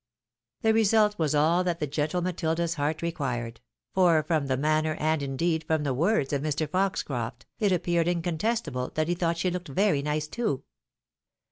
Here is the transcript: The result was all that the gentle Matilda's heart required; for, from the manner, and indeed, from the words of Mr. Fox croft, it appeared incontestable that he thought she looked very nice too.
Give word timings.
The 0.63 0.73
result 0.73 1.19
was 1.19 1.35
all 1.35 1.63
that 1.63 1.79
the 1.79 1.85
gentle 1.85 2.23
Matilda's 2.23 2.73
heart 2.73 3.03
required; 3.03 3.61
for, 3.93 4.23
from 4.23 4.47
the 4.47 4.57
manner, 4.57 4.95
and 4.99 5.21
indeed, 5.21 5.63
from 5.63 5.83
the 5.83 5.93
words 5.93 6.33
of 6.33 6.41
Mr. 6.41 6.67
Fox 6.67 7.03
croft, 7.03 7.45
it 7.59 7.71
appeared 7.71 8.07
incontestable 8.07 8.89
that 8.95 9.07
he 9.07 9.13
thought 9.13 9.37
she 9.37 9.51
looked 9.51 9.67
very 9.67 10.01
nice 10.01 10.27
too. 10.27 10.63